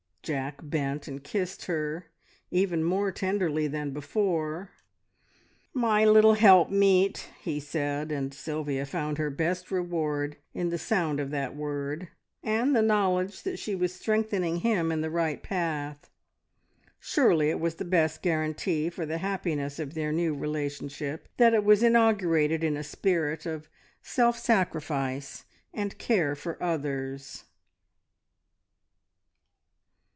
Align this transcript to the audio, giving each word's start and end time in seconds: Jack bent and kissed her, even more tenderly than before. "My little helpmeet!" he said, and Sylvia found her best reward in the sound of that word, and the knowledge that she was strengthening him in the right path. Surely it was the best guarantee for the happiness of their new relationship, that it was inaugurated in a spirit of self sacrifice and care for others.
Jack 0.23 0.59
bent 0.61 1.07
and 1.07 1.23
kissed 1.23 1.65
her, 1.65 2.11
even 2.51 2.83
more 2.83 3.11
tenderly 3.11 3.65
than 3.65 3.89
before. 3.89 4.69
"My 5.73 6.05
little 6.05 6.35
helpmeet!" 6.35 7.27
he 7.41 7.59
said, 7.59 8.11
and 8.11 8.31
Sylvia 8.31 8.85
found 8.85 9.17
her 9.17 9.31
best 9.31 9.71
reward 9.71 10.37
in 10.53 10.69
the 10.69 10.77
sound 10.77 11.19
of 11.19 11.31
that 11.31 11.55
word, 11.55 12.07
and 12.43 12.75
the 12.75 12.83
knowledge 12.83 13.41
that 13.41 13.57
she 13.57 13.73
was 13.73 13.95
strengthening 13.95 14.57
him 14.57 14.91
in 14.91 15.01
the 15.01 15.09
right 15.09 15.41
path. 15.41 16.11
Surely 16.99 17.49
it 17.49 17.59
was 17.59 17.75
the 17.75 17.83
best 17.83 18.21
guarantee 18.21 18.91
for 18.91 19.07
the 19.07 19.17
happiness 19.17 19.79
of 19.79 19.95
their 19.95 20.11
new 20.11 20.35
relationship, 20.35 21.27
that 21.37 21.55
it 21.55 21.63
was 21.65 21.81
inaugurated 21.81 22.63
in 22.63 22.77
a 22.77 22.83
spirit 22.83 23.47
of 23.47 23.67
self 24.03 24.37
sacrifice 24.37 25.45
and 25.73 25.97
care 25.97 26.35
for 26.35 26.61
others. 26.61 27.45